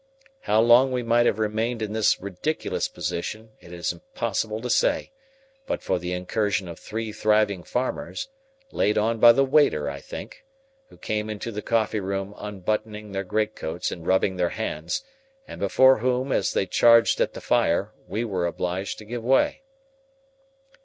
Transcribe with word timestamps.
How 0.39 0.59
long 0.61 0.91
we 0.91 1.03
might 1.03 1.27
have 1.27 1.37
remained 1.37 1.83
in 1.83 1.93
this 1.93 2.19
ridiculous 2.19 2.87
position 2.87 3.51
it 3.59 3.71
is 3.71 3.93
impossible 3.93 4.59
to 4.61 4.67
say, 4.71 5.11
but 5.67 5.83
for 5.83 5.99
the 5.99 6.11
incursion 6.11 6.67
of 6.67 6.79
three 6.79 7.11
thriving 7.11 7.61
farmers—laid 7.61 8.97
on 8.97 9.19
by 9.19 9.31
the 9.31 9.45
waiter, 9.45 9.87
I 9.91 9.99
think—who 9.99 10.97
came 10.97 11.29
into 11.29 11.51
the 11.51 11.61
coffee 11.61 11.99
room 11.99 12.33
unbuttoning 12.35 13.11
their 13.11 13.23
great 13.23 13.55
coats 13.55 13.91
and 13.91 14.07
rubbing 14.07 14.37
their 14.37 14.49
hands, 14.49 15.03
and 15.47 15.59
before 15.61 15.99
whom, 15.99 16.31
as 16.31 16.51
they 16.53 16.65
charged 16.65 17.21
at 17.21 17.33
the 17.35 17.39
fire, 17.39 17.93
we 18.07 18.23
were 18.25 18.47
obliged 18.47 18.97
to 18.97 19.05
give 19.05 19.23
way. 19.23 19.61